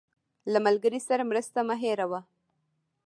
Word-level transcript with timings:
له 0.51 0.59
ملګري 0.65 0.99
سره 1.07 1.23
مرسته 1.31 1.59
مه 1.67 1.75
هېروه. 1.83 2.19